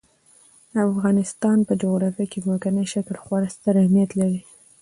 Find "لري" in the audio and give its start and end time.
4.21-4.41